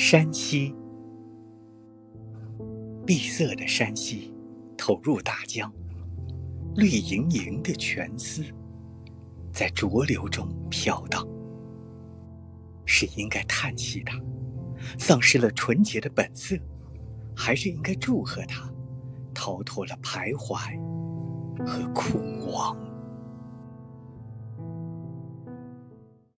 [0.00, 0.72] 山西，
[3.04, 4.32] 碧色的山溪
[4.76, 5.70] 投入大江，
[6.76, 8.44] 绿莹莹的泉丝
[9.52, 11.26] 在浊流中飘荡。
[12.86, 14.16] 是应该叹息它
[14.96, 16.56] 丧失了纯洁的本色，
[17.34, 18.72] 还是应该祝贺它
[19.34, 20.78] 逃脱了徘徊
[21.66, 22.78] 和苦亡？